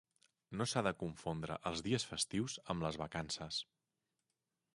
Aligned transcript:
No 0.61 0.65
s'ha 0.71 0.81
de 0.87 0.93
confondre 1.03 1.57
els 1.71 1.83
dies 1.89 2.07
festius 2.13 2.57
amb 2.75 2.87
les 2.87 2.99
vacances. 3.07 3.61